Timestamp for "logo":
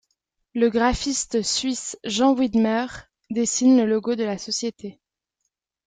3.85-4.15